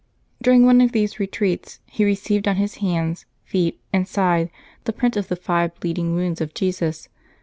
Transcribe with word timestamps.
During 0.41 0.65
one 0.65 0.81
of 0.81 0.93
these 0.93 1.19
retreats 1.19 1.79
he 1.85 2.03
received 2.03 2.47
on 2.47 2.55
his 2.55 2.77
hands, 2.77 3.27
feet, 3.45 3.79
and 3.93 4.07
side 4.07 4.49
the 4.85 4.93
print 4.93 5.15
of 5.15 5.27
the 5.27 5.35
five 5.35 5.79
bleeding 5.79 6.15
wounds 6.15 6.41
of 6.41 6.55
Jesus. 6.55 7.07